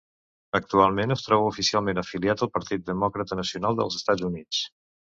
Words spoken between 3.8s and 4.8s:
dels Estats Units.